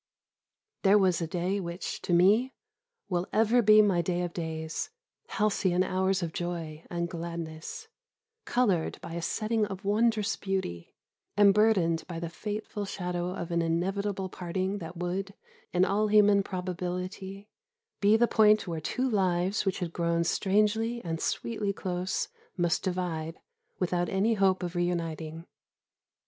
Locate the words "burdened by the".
11.53-12.29